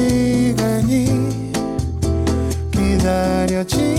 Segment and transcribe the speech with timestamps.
[0.00, 1.52] 시간이
[2.72, 3.89] 기다려지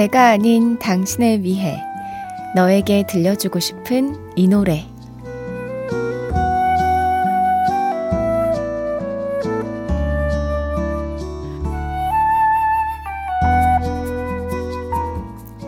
[0.00, 1.78] 내가 아닌 당신을 위해
[2.54, 4.86] 너에게 들려주고 싶은 이 노래.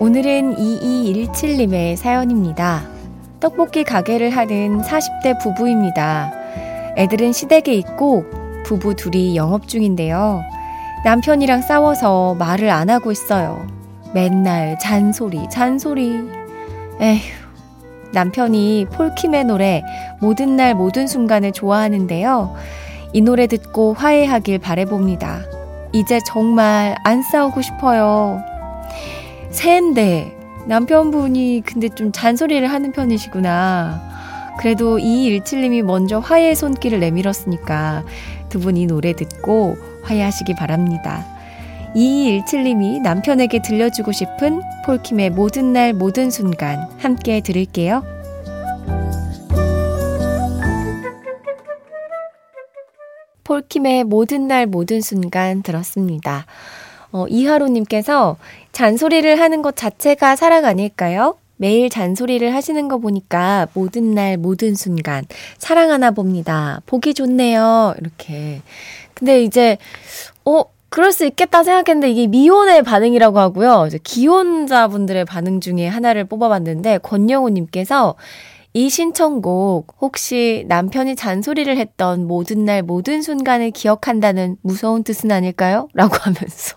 [0.00, 2.88] 오늘은 2217님의 사연입니다.
[3.38, 6.32] 떡볶이 가게를 하는 40대 부부입니다.
[6.96, 8.24] 애들은 시댁에 있고
[8.64, 10.42] 부부 둘이 영업 중인데요.
[11.04, 13.81] 남편이랑 싸워서 말을 안 하고 있어요.
[14.14, 16.20] 맨날 잔소리, 잔소리.
[17.00, 17.20] 에휴.
[18.12, 19.82] 남편이 폴킴의 노래
[20.20, 22.54] 모든 날 모든 순간을 좋아하는데요.
[23.14, 25.40] 이 노래 듣고 화해하길 바래봅니다.
[25.92, 28.42] 이제 정말 안 싸우고 싶어요.
[29.50, 30.36] 새인데
[30.66, 34.00] 남편분이 근데 좀 잔소리를 하는 편이시구나.
[34.58, 38.04] 그래도 2217님이 먼저 화해의 손길을 내밀었으니까
[38.50, 41.24] 두 분 이 노래 듣고 화해하시기 바랍니다.
[41.94, 48.02] 2217님이 남편에게 들려주고 싶은 폴킴의 모든 날 모든 순간 함께 들을게요.
[53.44, 56.46] 폴킴의 모든 날 모든 순간 들었습니다.
[57.10, 58.38] 어, 이하로님께서
[58.72, 61.36] 잔소리를 하는 것 자체가 사랑 아닐까요?
[61.56, 65.24] 매일 잔소리를 하시는 거 보니까 모든 날 모든 순간
[65.58, 66.80] 사랑하나 봅니다.
[66.86, 67.94] 보기 좋네요.
[68.00, 68.62] 이렇게.
[69.14, 69.78] 근데 이제
[70.44, 73.86] 어 그럴 수 있겠다 생각했는데 이게 미혼의 반응이라고 하고요.
[73.86, 78.14] 이제 기혼자분들의 반응 중에 하나를 뽑아봤는데 권영우님께서
[78.74, 85.88] 이 신청곡 혹시 남편이 잔소리를 했던 모든 날 모든 순간을 기억한다는 무서운 뜻은 아닐까요?
[85.94, 86.76] 라고 하면서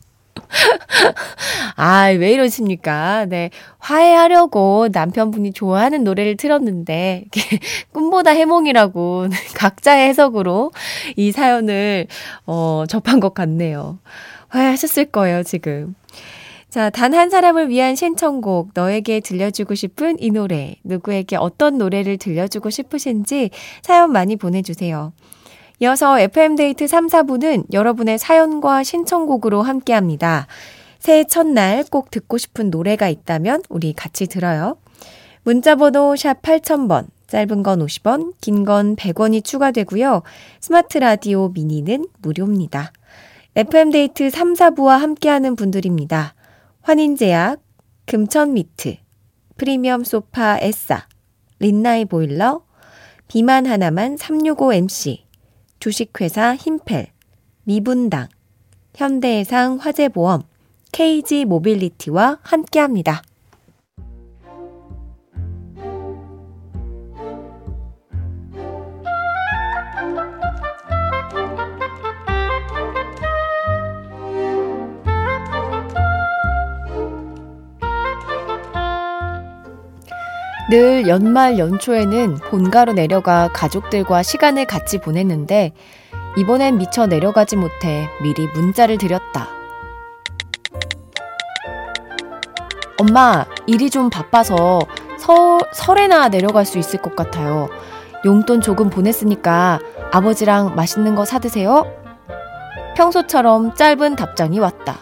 [1.75, 3.25] 아, 왜 이러십니까?
[3.25, 3.49] 네.
[3.79, 7.25] 화해하려고 남편분이 좋아하는 노래를 틀었는데,
[7.93, 10.71] 꿈보다 해몽이라고 각자의 해석으로
[11.15, 12.07] 이 사연을,
[12.45, 13.99] 어, 접한 것 같네요.
[14.49, 15.95] 화해하셨을 거예요, 지금.
[16.69, 22.69] 자, 단 한 사람을 위한 신청곡, 너에게 들려주고 싶은 이 노래, 누구에게 어떤 노래를 들려주고
[22.69, 23.49] 싶으신지
[23.81, 25.13] 사연 많이 보내주세요.
[25.79, 30.47] 이어서 FM데이트 3, 4부는 여러분의 사연과 신청곡으로 함께 합니다.
[30.99, 34.77] 새해 첫날 꼭 듣고 싶은 노래가 있다면 우리 같이 들어요.
[35.43, 40.23] 문자번호 샵 8000번, 짧은 건 50원, 긴 건 100원이 추가되고요.
[40.61, 42.91] 스마트 라디오 미니는 무료입니다.
[43.55, 46.33] FM데이트 3, 4부와 함께하는 분들입니다.
[46.81, 47.61] 환인제약,
[48.05, 48.97] 금천미트,
[49.57, 51.07] 프리미엄 소파 에싸,
[51.59, 52.63] 린나이 보일러,
[53.27, 55.24] 비만 하나만 365MC,
[55.85, 57.11] 주식회사 힘펠,
[57.63, 58.27] 미분당,
[58.95, 60.41] 현대해상 화재보험,
[60.91, 63.21] KG 모빌리티와 함께합니다.
[80.69, 85.73] 늘 연말 연초에는 본가로 내려가 가족들과 시간을 같이 보냈는데
[86.37, 89.47] 이번엔 미처 내려가지 못해 미리 문자를 드렸다.
[92.97, 94.79] 엄마, 일이 좀 바빠서
[95.19, 97.69] 서, 설에나 내려갈 수 있을 것 같아요.
[98.25, 99.79] 용돈 조금 보냈으니까
[100.11, 101.85] 아버지랑 맛있는 거 사드세요.
[102.95, 104.97] 평소처럼 짧은 답장이 왔다.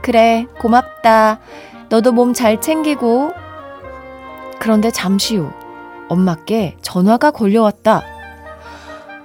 [0.00, 1.40] 그래, 고맙다.
[1.90, 3.32] 너도 몸 잘 챙기고
[4.60, 5.50] 그런데 잠시 후
[6.08, 8.04] 엄마께 전화가 걸려왔다.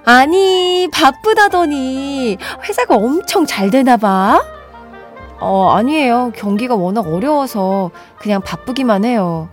[0.04, 4.40] 아니, 바쁘다더니 회사가 엄청 잘 되나 봐?
[5.38, 6.32] 어, 아니에요.
[6.34, 9.48] 경기가 워낙 어려워서 그냥 바쁘기만 해요.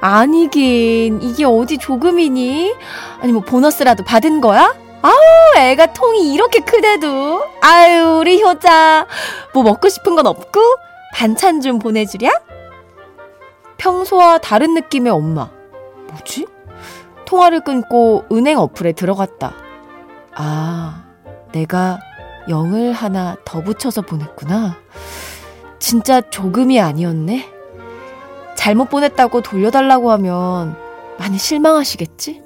[0.00, 2.72] 아니긴, 이게 어디 조금이니?
[3.20, 4.74] 아니, 뭐 보너스라도 받은 거야?
[5.02, 5.12] 아우,
[5.58, 7.44] 애가 통이 이렇게 크대도.
[7.60, 9.06] 아유, 우리 효자.
[9.52, 10.60] 뭐 먹고 싶은 건 없고?
[11.14, 12.30] 반찬 좀 보내주랴?
[13.78, 15.50] 평소와 다른 느낌의 엄마.
[16.10, 16.46] 뭐지?
[17.24, 19.54] 통화를 끊고 은행 어플에 들어갔다.
[20.34, 21.04] 아,
[21.52, 21.98] 내가
[22.48, 24.76] 영을 하나 더 붙여서 보냈구나.
[25.78, 27.48] 진짜 조금이 아니었네.
[28.56, 30.76] 잘못 보냈다고 돌려달라고 하면
[31.18, 32.42] 많이 실망하시겠지?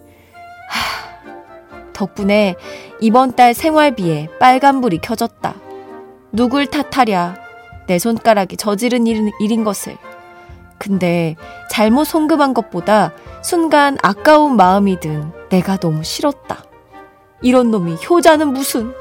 [0.68, 2.56] 하, 덕분에
[3.00, 5.54] 이번 달 생활비에 빨간불이 켜졌다.
[6.32, 7.36] 누굴 탓하랴.
[7.86, 9.96] 내 손가락이 저지른 일, 일인 것을.
[10.82, 11.36] 근데
[11.70, 16.64] 잘못 송금한 것보다 순간 아까운 마음이 든 내가 너무 싫었다.
[17.40, 18.92] 이런 놈이 효자는 무슨.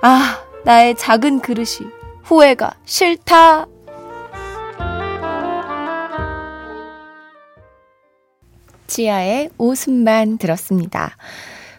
[0.00, 1.86] 아, 나의 작은 그릇이
[2.22, 3.66] 후회가 싫다.
[8.86, 11.14] 지아의 웃음만 들었습니다.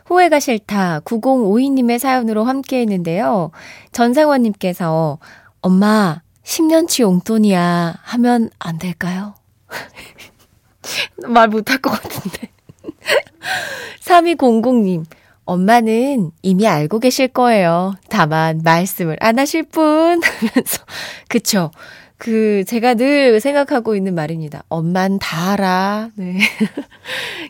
[0.05, 3.49] 후회가 싫다 9052님의 사연으로 함께 했는데요.
[3.93, 5.17] 전상원님께서
[5.61, 9.38] 엄마 10년치 용돈이야 하면 안 될까요?
[11.27, 12.49] 말 못할 것 같은데.
[14.01, 15.05] 3200님
[15.45, 17.93] 엄마는 이미 알고 계실 거예요.
[18.09, 20.83] 다만 말씀을 안 하실 뿐 하면서
[21.27, 21.71] 그쵸.
[22.17, 24.63] 그 제가 늘 생각하고 있는 말입니다.
[24.67, 26.09] 엄만 다 알아.
[26.15, 26.39] 네.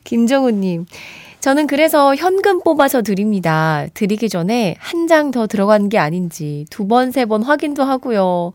[0.04, 0.86] 김정우 님.
[1.40, 3.88] 저는 그래서 현금 뽑아서 드립니다.
[3.96, 8.54] 드리기 전에 한 장 더 들어간 게 아닌지 두 번, 세 번 확인도 하고요.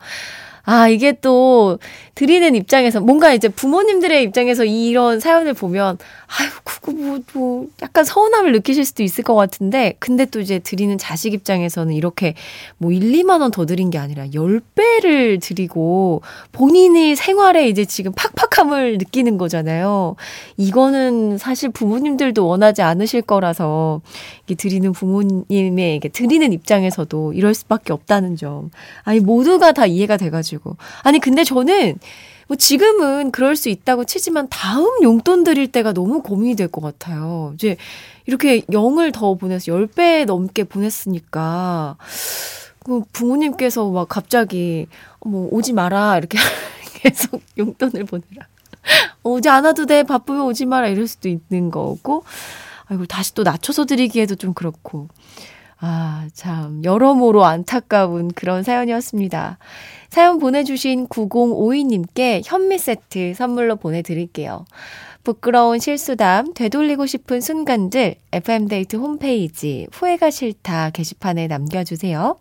[0.64, 1.78] 아, 이게 또
[2.14, 5.98] 드리는 입장에서 뭔가 이제 부모님들의 입장에서 이런 사연을 보면
[6.38, 10.96] 아유, 그거 뭐, 뭐 약간 서운함을 느끼실 수도 있을 것 같은데 근데 또 이제 드리는
[10.98, 12.34] 자식 입장에서는 이렇게
[12.78, 16.22] 뭐 1, 2만 원 더 드린 게 아니라 10배를 드리고
[16.52, 20.16] 본인의 생활에 이제 지금 팍팍함을 느끼는 거잖아요.
[20.56, 24.00] 이거는 사실 부모님들도 원하지 않으실 거라서
[24.44, 28.70] 이게 드리는 부모님의 이게 드리는 입장에서도 이럴 수밖에 없다는 점.
[29.02, 30.76] 아니 모두가 다 이해가 돼 가지고 가지고.
[31.02, 31.98] 아니, 근데 저는
[32.46, 37.52] 뭐 지금은 그럴 수 있다고 치지만 다음 용돈 드릴 때가 너무 고민이 될 것 같아요.
[37.54, 37.76] 이제
[38.26, 41.96] 이렇게 0을 더 보내서 10배 넘게 보냈으니까
[42.84, 44.86] 그 부모님께서 막 갑자기
[45.24, 46.38] 뭐 오지 마라 이렇게
[47.02, 48.46] 계속 용돈을 보내라.
[49.22, 50.02] 오지 않아도 돼.
[50.02, 50.88] 바쁘면 오지 마라.
[50.88, 52.24] 이럴 수도 있는 거고.
[52.86, 55.08] 아이고, 다시 또 낮춰서 드리기에도 좀 그렇고.
[55.80, 59.56] 아, 참, 여러모로 안타까운 그런 사연이었습니다.
[60.14, 64.64] 사연 보내주신 9052님께 현미 세트 선물로 보내드릴게요.
[65.24, 72.38] 부끄러운 실수담, 되돌리고 싶은 순간들, FM데이트 홈페이지, 후회가 싫다 게시판에 남겨주세요.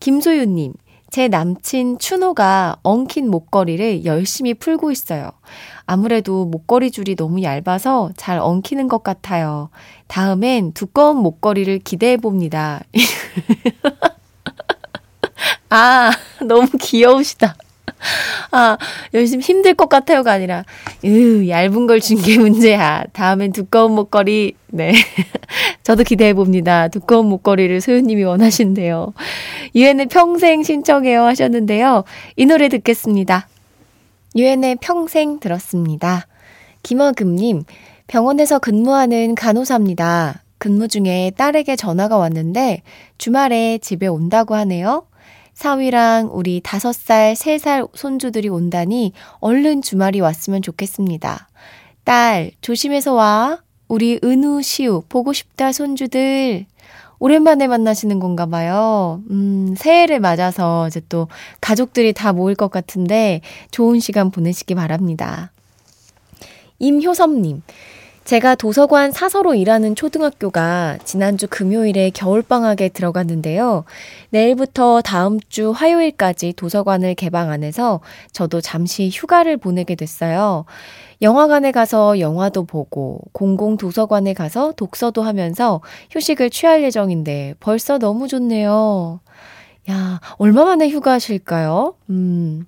[0.00, 0.72] 김소유님,
[1.08, 5.30] 제 남친 추노가 엉킨 목걸이를 열심히 풀고 있어요.
[5.86, 9.70] 아무래도 목걸이 줄이 너무 얇아서 잘 엉키는 것 같아요.
[10.08, 12.82] 다음엔 두꺼운 목걸이를 기대해 봅니다.
[15.70, 16.10] 아,
[16.48, 17.56] 너무 귀여우시다.
[18.50, 18.76] 아,
[19.14, 20.64] 열심히 힘들 것 같아요가 아니라,
[21.04, 23.04] 으, 얇은 걸 준 게 문제야.
[23.12, 24.92] 다음엔 두꺼운 목걸이, 네.
[25.82, 26.88] 저도 기대해 봅니다.
[26.88, 29.12] 두꺼운 목걸이를 소유님이 원하신대요.
[29.74, 32.04] 유엔의 평생 신청해요 하셨는데요.
[32.36, 33.48] 이 노래 듣겠습니다.
[34.36, 36.26] 유엔의 평생 들었습니다.
[36.82, 37.64] 김어금님,
[38.06, 40.42] 병원에서 근무하는 간호사입니다.
[40.58, 42.82] 근무 중에 딸에게 전화가 왔는데
[43.18, 45.06] 주말에 집에 온다고 하네요.
[45.54, 51.48] 사위랑 우리 다섯 살, 세살 손주들이 온다니 얼른 주말이 왔으면 좋겠습니다.
[52.04, 53.58] 딸, 조심해서 와.
[53.88, 56.66] 우리 은우, 시우, 보고 싶다, 손주들.
[57.18, 59.22] 오랜만에 만나시는 건가 봐요.
[59.30, 61.28] 음, 새해를 맞아서 이제 또
[61.60, 65.52] 가족들이 다 모일 것 같은데 좋은 시간 보내시기 바랍니다.
[66.80, 67.62] 임효섭님.
[68.24, 73.84] 제가 도서관 사서로 일하는 초등학교가 지난주 금요일에 겨울방학에 들어갔는데요.
[74.30, 78.00] 내일부터 다음 주 화요일까지 도서관을 개방 안 해서
[78.32, 80.64] 저도 잠시 휴가를 보내게 됐어요.
[81.20, 89.20] 영화관에 가서 영화도 보고 공공 도서관에 가서 독서도 하면서 휴식을 취할 예정인데 벌써 너무 좋네요.
[89.90, 91.96] 야, 얼마 만에 휴가실까요?
[92.10, 92.66] 음.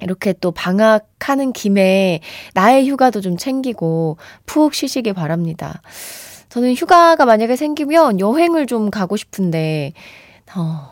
[0.00, 2.20] 이렇게 또 방학하는 김에
[2.54, 5.80] 나의 휴가도 좀 챙기고 푹 쉬시길 바랍니다.
[6.48, 9.92] 저는 휴가가 만약에 생기면 여행을 좀 가고 싶은데,
[10.54, 10.90] 어,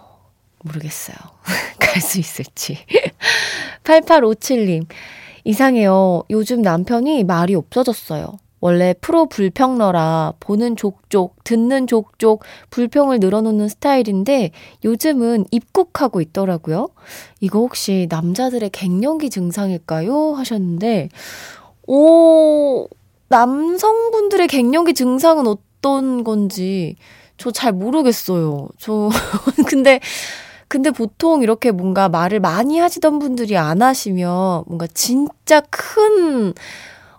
[0.62, 1.16] 모르겠어요.
[1.78, 2.78] 갈 수 있을지.
[3.84, 4.86] 8857님,
[5.44, 6.24] 이상해요.
[6.30, 8.38] 요즘 남편이 말이 없어졌어요.
[8.64, 14.52] 원래 프로 불평러라 보는 족족, 듣는 족족 불평을 늘어놓는 스타일인데
[14.82, 16.88] 요즘은 입국하고 있더라고요.
[17.40, 20.32] 이거 혹시 남자들의 갱년기 증상일까요?
[20.32, 21.10] 하셨는데,
[21.86, 22.88] 오,
[23.28, 26.96] 남성분들의 갱년기 증상은 어떤 건지
[27.36, 28.68] 저 잘 모르겠어요.
[28.78, 29.10] 저,
[29.68, 30.00] 근데,
[30.68, 36.54] 근데 보통 이렇게 뭔가 말을 많이 하시던 분들이 안 하시면 뭔가 진짜 큰,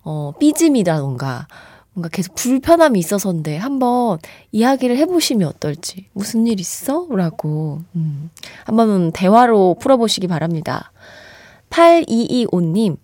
[0.06, 1.48] 어, 삐짐이라던가
[1.94, 4.20] 뭔가 계속 불편함이 있어서인데 한번
[4.52, 6.08] 이야기를 해보시면 어떨지.
[6.14, 7.08] 무슨 일 있어?
[7.10, 7.80] 라고.
[7.96, 8.30] 음,
[8.66, 10.92] 한번 대화로 풀어보시기 바랍니다.
[11.70, 12.98] 8225님,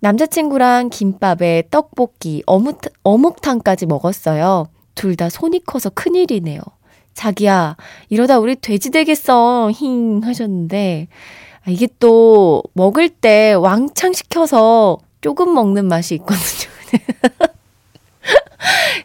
[0.00, 4.66] 남자친구랑 김밥에 떡볶이, 어묵, 어묵탕까지 먹었어요.
[4.94, 6.60] 둘 다 손이 커서 큰일이네요.
[7.14, 7.76] 자기야,
[8.08, 9.70] 이러다 우리 돼지 되겠어.
[9.74, 11.08] 힝 하셨는데,
[11.66, 16.70] 아, 이게 또 먹을 때 왕창 시켜서 조금 먹는 맛이 있거든요.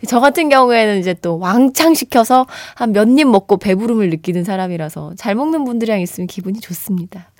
[0.08, 2.46] 저 같은 경우에는 이제 또 왕창 시켜서
[2.76, 7.32] 한 몇 입 먹고 배부름을 느끼는 사람이라서 잘 먹는 분들이랑 있으면 기분이 좋습니다.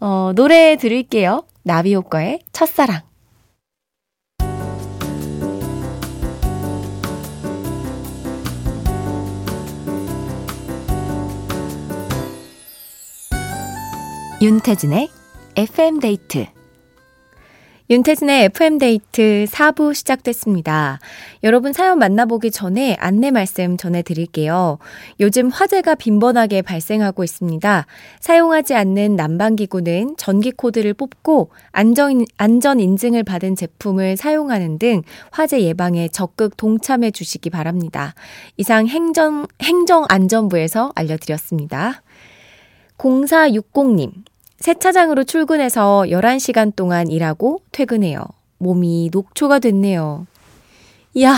[0.00, 1.44] 어, 노래 들을게요.
[1.62, 3.00] 나비효과의 첫사랑.
[14.42, 15.08] 윤태진의
[15.56, 16.46] FM데이트
[17.88, 20.98] 윤태진의 FM데이트 4부 시작됐습니다.
[21.44, 24.78] 여러분 사연 만나보기 전에 안내 말씀 전해드릴게요.
[25.20, 27.86] 요즘 화재가 빈번하게 발생하고 있습니다.
[28.18, 36.56] 사용하지 않는 난방기구는 전기코드를 뽑고 안전, 안전 인증을 받은 제품을 사용하는 등 화재 예방에 적극
[36.56, 38.14] 동참해 주시기 바랍니다.
[38.56, 42.02] 이상 행정, 행정안전부에서 알려드렸습니다.
[42.98, 44.10] 0460님,
[44.58, 48.24] 세차장으로 출근해서 11시간 동안 일하고 퇴근해요.
[48.58, 50.26] 몸이 녹초가 됐네요.
[51.14, 51.36] 이야,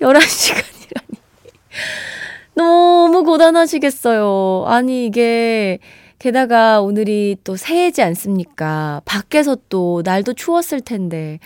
[0.00, 1.16] 11시간이라니.
[2.54, 4.64] 너무 고단하시겠어요.
[4.66, 5.78] 아니, 이게,
[6.18, 9.00] 게다가 오늘이 또 새해지 않습니까?
[9.06, 11.38] 밖에서 또 날도 추웠을 텐데,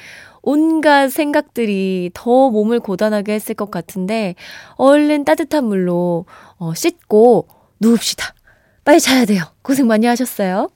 [0.42, 4.34] 온갖 생각들이 더 몸을 고단하게 했을 것 같은데,
[4.74, 6.26] 얼른 따뜻한 물로
[6.58, 7.46] 어, 씻고
[7.80, 8.34] 누웁시다.
[8.84, 9.44] 빨리 자야 돼요.
[9.62, 10.68] 고생 많이 하셨어요.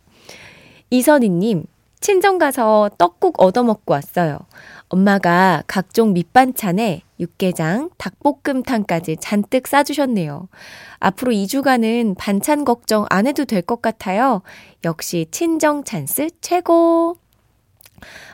[0.90, 1.64] 이선희님,
[2.00, 4.38] 친정 가서 떡국 얻어먹고 왔어요.
[4.88, 10.48] 엄마가 각종 밑반찬에 육개장, 닭볶음탕까지 잔뜩 싸주셨네요.
[11.00, 14.42] 앞으로 2주간은 반찬 걱정 안 해도 될 것 같아요.
[14.84, 17.16] 역시 친정 찬스 최고!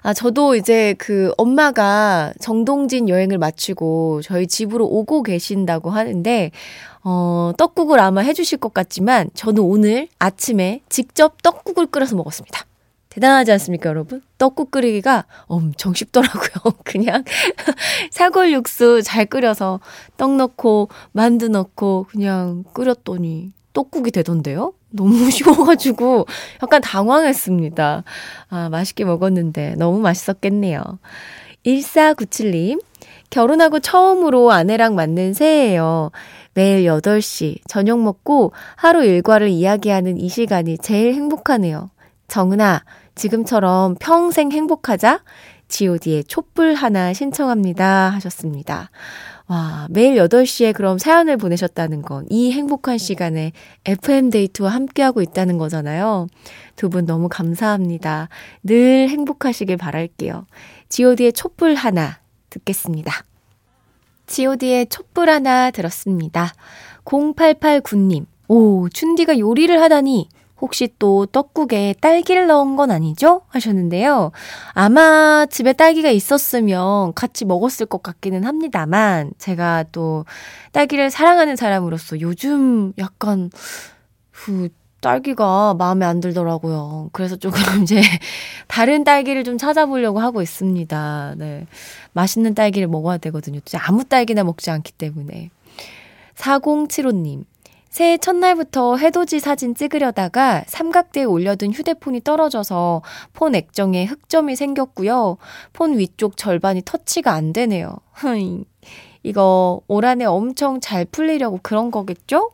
[0.02, 6.50] 아, 저도 이제 그 엄마가 정동진 여행을 마치고 저희 집으로 오고 계신다고 하는데,
[7.02, 12.64] 어, 떡국을 아마 해주실 것 같지만 저는 오늘 아침에 직접 떡국을 끓여서 먹었습니다.
[13.14, 14.22] 대단하지 않습니까, 여러분?
[14.38, 16.74] 떡국 끓이기가 엄청 쉽더라고요.
[16.84, 17.22] 그냥
[18.10, 19.78] 사골 육수 잘 끓여서
[20.16, 24.72] 떡 넣고 만두 넣고 그냥 끓였더니 떡국이 되던데요?
[24.94, 26.26] 너무 쉬워가지고
[26.62, 28.04] 약간 당황했습니다.
[28.48, 30.82] 아, 맛있게 먹었는데 너무 맛있었겠네요.
[31.66, 32.80] 1497님,
[33.30, 36.10] 결혼하고 처음으로 아내랑 맞는 새해예요.
[36.52, 41.90] 매일 8시 저녁 먹고 하루 일과를 이야기하는 이 시간이 제일 행복하네요.
[42.28, 42.84] 정은아,
[43.16, 45.20] 지금처럼 평생 행복하자.
[45.78, 48.10] God의 촛불 하나 신청합니다.
[48.10, 48.90] 하셨습니다.
[49.48, 53.50] 와, 매일 8시에 그럼 사연을 보내셨다는 건 이 행복한 시간에
[53.84, 56.28] FM데이트와 함께하고 있다는 거잖아요.
[56.76, 58.28] 두 분 너무 감사합니다.
[58.62, 60.46] 늘 행복하시길 바랄게요.
[60.90, 63.24] god의 촛불 하나 듣겠습니다.
[64.28, 66.52] god의 촛불 하나 들었습니다.
[67.04, 70.28] 0889님, 오, 춘디가 요리를 하다니
[70.64, 73.42] 혹시 또 떡국에 딸기를 넣은 건 아니죠?
[73.48, 74.32] 하셨는데요.
[74.72, 80.24] 아마 집에 딸기가 있었으면 같이 먹었을 것 같기는 합니다만, 제가 또
[80.72, 83.50] 딸기를 사랑하는 사람으로서 요즘 약간,
[84.30, 84.70] 그,
[85.02, 87.10] 딸기가 마음에 안 들더라고요.
[87.12, 88.00] 그래서 조금 이제
[88.66, 91.34] 다른 딸기를 좀 찾아보려고 하고 있습니다.
[91.36, 91.66] 네.
[92.14, 93.60] 맛있는 딸기를 먹어야 되거든요.
[93.86, 95.50] 아무 딸기나 먹지 않기 때문에.
[96.36, 97.44] 4075님.
[97.94, 105.36] 새해 첫날부터 해돋이 사진 찍으려다가 삼각대에 올려둔 휴대폰이 떨어져서 폰 액정에 흑점이 생겼고요.
[105.72, 107.94] 폰 위쪽 절반이 터치가 안 되네요.
[109.22, 112.50] 이거 올 한해 엄청 잘 풀리려고 그런 거겠죠?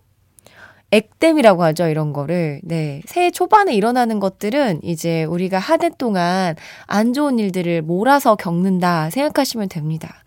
[0.90, 2.60] 액땜이라고 하죠, 이런 거를.
[2.62, 3.00] 네.
[3.06, 6.54] 새해 초반에 일어나는 것들은 이제 우리가 한 해 동안
[6.86, 10.22] 안 좋은 일들을 몰아서 겪는다 생각하시면 됩니다.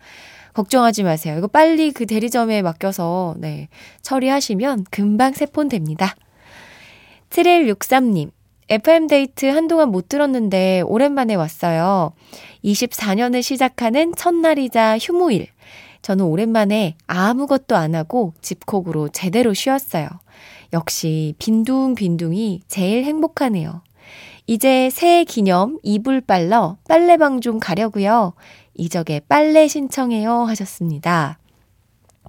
[0.54, 1.36] 걱정하지 마세요.
[1.36, 3.68] 이거 빨리 그 대리점에 맡겨서, 네,
[4.02, 6.14] 처리하시면 금방 세폰 됩니다.
[7.30, 8.30] 7163님,
[8.68, 12.12] FM데이트 한동안 못 들었는데 오랜만에 왔어요.
[12.64, 15.48] 24년을 시작하는 첫날이자 휴무일.
[16.02, 20.08] 저는 오랜만에 아무것도 안 하고 집콕으로 제대로 쉬었어요.
[20.72, 23.82] 역시 빈둥빈둥이 제일 행복하네요.
[24.46, 28.34] 이제 새해 기념 이불 빨러 빨래방 좀 가려고요.
[28.74, 31.38] 이적에 빨래 신청해요 하셨습니다.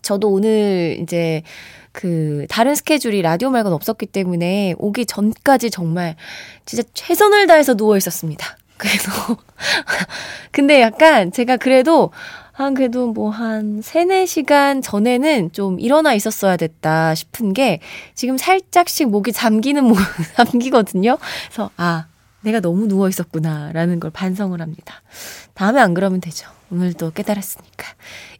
[0.01, 1.41] 저도 오늘 이제
[1.91, 6.15] 그 다른 스케줄이 라디오 말고는 없었기 때문에 오기 전까지 정말
[6.65, 8.57] 진짜 최선을 다해서 누워 있었습니다.
[8.77, 9.11] 그래서
[10.51, 12.11] 근데 약간 제가 그래도
[12.51, 17.79] 한 그래도 뭐 한 3, 4시간 전에는 좀 일어나 있었어야 됐다 싶은 게
[18.13, 19.97] 지금 살짝씩 목이 잠기는 목
[20.37, 21.17] 잠기거든요.
[21.47, 22.07] 그래서 아,
[22.45, 25.01] 내가 너무 누워 있었구나라는 걸 반성을 합니다.
[25.55, 26.47] 다음에 안 그러면 되죠.
[26.71, 27.87] 오늘도 깨달았으니까.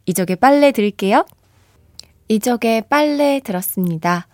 [0.06, 1.26] 이적에 빨래 드릴게요.
[2.28, 4.28] 이적에 빨래 들었습니다.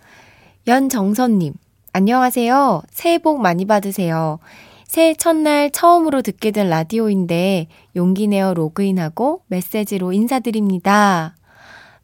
[0.67, 1.55] 연정선님,
[1.95, 2.83] 안녕하세요.
[2.91, 4.39] 새해 복 많이 받으세요.
[4.87, 11.35] 새해 첫날 처음으로 듣게 된 라디오인데 용기 내어 로그인하고 메시지로 인사드립니다.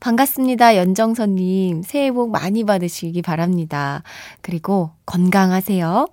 [0.01, 0.77] 반갑습니다.
[0.77, 1.83] 연정선님.
[1.83, 4.03] 새해 복 많이 받으시기 바랍니다.
[4.41, 6.09] 그리고 건강하세요.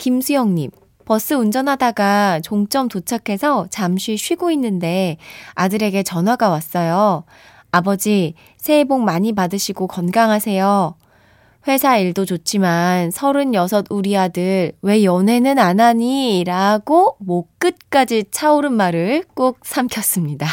[0.00, 0.70] 김수영님.
[1.04, 5.18] 버스 운전하다가 종점 도착해서 잠시 쉬고 있는데
[5.54, 7.24] 아들에게 전화가 왔어요.
[7.70, 10.96] 아버지, 새해 복 많이 받으시고 건강하세요.
[11.68, 16.44] 회사 일도 좋지만 36 우리 아들 왜 연애는 안 하니?
[16.44, 20.46] 라고 목 끝까지 차오른 말을 꼭 삼켰습니다.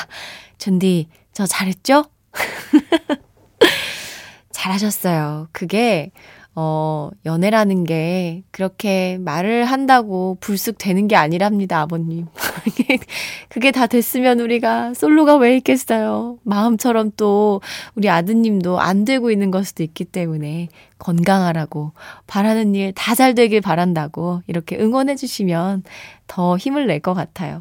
[0.57, 2.03] 준디, 저 잘했죠?
[4.51, 5.47] 잘하셨어요.
[5.53, 6.11] 그게
[6.59, 12.25] 어, 연애라는 게 그렇게 말을 한다고 불쑥 되는 게 아니랍니다, 아버님.
[13.49, 16.39] 그게 다 됐으면 우리가 솔로가 왜 있겠어요.
[16.43, 17.61] 마음처럼 또
[17.93, 21.91] 우리 아드님도 안 되고 있는 걸 수도 있기 때문에 건강하라고
[22.25, 25.83] 바라는 일 다 잘 되길 바란다고 이렇게 응원해 주시면
[26.25, 27.59] 더 힘을 낼 것 같아요.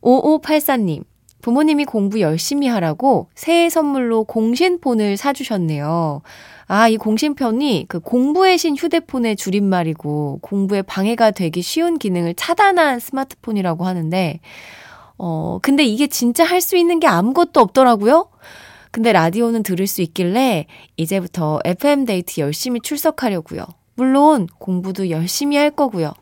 [0.00, 1.04] 5584님,
[1.40, 6.22] 부모님이 공부 열심히 하라고 새해 선물로 공신폰을 사주셨네요.
[6.66, 13.84] 아, 이 공신편이 그 공부의 신 휴대폰의 줄임말이고 공부에 방해가 되기 쉬운 기능을 차단한 스마트폰이라고
[13.86, 14.38] 하는데,
[15.18, 18.28] 어, 근데 이게 진짜 할 수 있는 게 아무것도 없더라고요?
[18.92, 23.64] 근데 라디오는 들을 수 있길래 이제부터 FM데이트 열심히 출석하려고요.
[23.94, 26.12] 물론 공부도 열심히 할 거고요.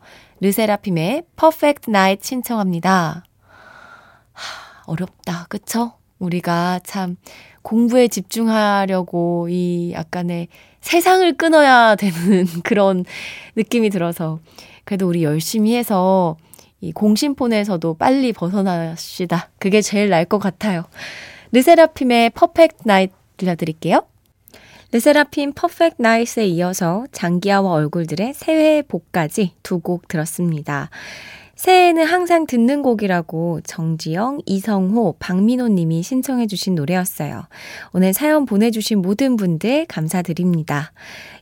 [0.41, 3.23] 르세라핌의 Perfect Night 신청합니다.
[4.33, 5.45] 하, 어렵다.
[5.49, 5.93] 그쵸?
[6.19, 7.15] 우리가 참
[7.61, 10.47] 공부에 집중하려고 이 약간의
[10.81, 13.05] 세상을 끊어야 되는 그런
[13.55, 14.39] 느낌이 들어서
[14.83, 16.37] 그래도 우리 열심히 해서
[16.81, 19.49] 이 공신폰에서도 빨리 벗어납시다.
[19.59, 20.83] 그게 제일 나을 것 같아요.
[21.51, 24.05] 르세라핌의 Perfect Night 들려드릴게요.
[24.91, 30.89] 르세라핌 Perfect Night에 이어서 장기하와 얼굴들의 새해 복까지 두 곡 들었습니다.
[31.59, 37.47] 새해에는 항상 듣는 곡이라고 정지영, 이성호, 박민호 님이 신청해 주신 노래였어요.
[37.91, 40.93] 오늘 사연 보내주신 모든 분들 감사드립니다.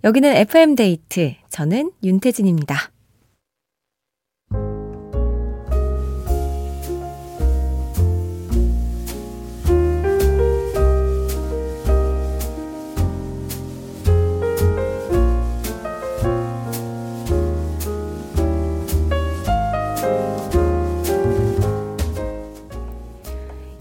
[0.04, 1.36] 여기는 FM데이트.
[1.50, 2.90] 저는 윤태진입니다.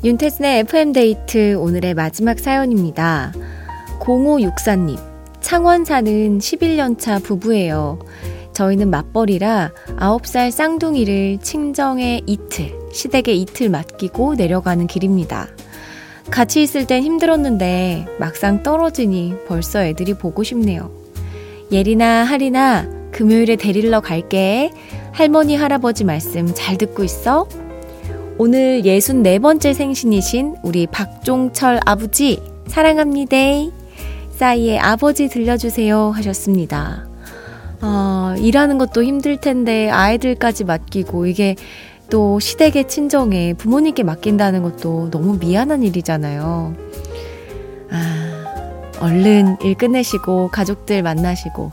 [0.06, 3.32] 윤태진의 FM데이트 오늘의 마지막 사연입니다.
[3.98, 5.00] 0564님,
[5.40, 7.98] 창원 사는 11년차 부부예요.
[8.52, 15.48] 저희는 맞벌이라 9살 쌍둥이를 친정에 이틀, 시댁에 이틀 맡기고 내려가는 길입니다.
[16.30, 20.88] 같이 있을 땐 힘들었는데 막상 떨어지니 벌써 애들이 보고 싶네요.
[21.72, 24.70] 예리나 하리나 금요일에 데리러 갈게.
[25.10, 27.48] 할머니 할아버지 말씀 잘 듣고 있어?
[28.38, 33.36] 오늘 64번째 생신이신 우리 박종철 아버지 사랑합니다.
[34.32, 37.06] 싸이의 아버지 들려주세요 하셨습니다.
[37.80, 41.56] 어, 일하는 것도 힘들 텐데 아이들까지 맡기고 이게
[42.10, 46.74] 또 시댁의 친정에 부모님께 맡긴다는 것도 너무 미안한 일이잖아요.
[47.90, 51.72] 아, 얼른 일 끝내시고 가족들 만나시고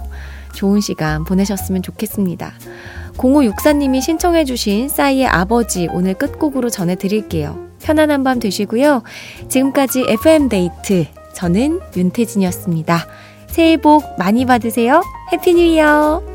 [0.55, 2.53] 좋은 시간 보내셨으면 좋겠습니다.
[3.17, 7.69] 0564님이 신청해주신 싸이의 아버지 오늘 끝곡으로 전해드릴게요.
[7.81, 9.03] 편안한 밤 되시고요.
[9.49, 11.05] 지금까지 FM데이트.
[11.33, 13.05] 저는 윤태진이었습니다.
[13.47, 15.01] 새해 복 많이 받으세요.
[15.31, 16.32] Happy New Year!